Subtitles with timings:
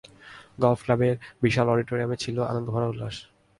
[0.63, 3.15] Golf ক্লাবের বিশাল অডিটোরিয়ামে ছিল আনন্দ ভরা উল্লাস।